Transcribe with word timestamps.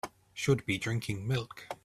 Should 0.33 0.65
be 0.65 0.79
drinking 0.79 1.27
milk. 1.27 1.67